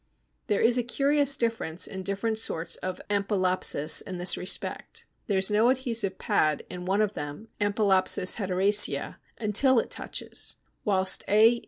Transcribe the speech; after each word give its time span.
There 0.47 0.61
is 0.61 0.79
a 0.79 0.83
curious 0.83 1.37
difference 1.37 1.85
in 1.85 2.01
different 2.01 2.39
sorts 2.39 2.75
of 2.77 2.99
Ampelopsis 3.07 4.01
in 4.01 4.17
this 4.17 4.35
respect. 4.35 5.05
There 5.27 5.37
is 5.37 5.51
no 5.51 5.69
adhesive 5.69 6.17
pad 6.17 6.63
in 6.71 6.85
one 6.85 7.01
of 7.01 7.13
them 7.13 7.49
(Ampelopsis 7.61 8.37
hederacea) 8.37 9.17
until 9.37 9.77
it 9.77 9.91
touches, 9.91 10.55
whilst 10.85 11.23
_A. 11.27 11.59